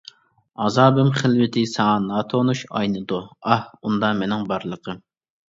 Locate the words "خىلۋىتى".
1.17-1.65